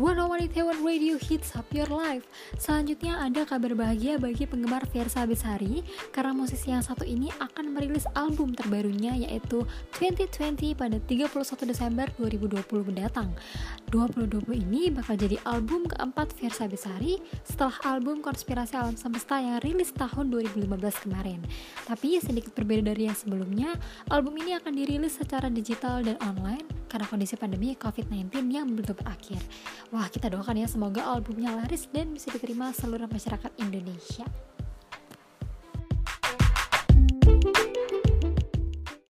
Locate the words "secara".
25.20-25.52